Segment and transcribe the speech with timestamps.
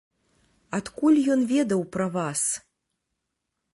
[0.77, 2.41] Адкуль ён ведаў пра вас?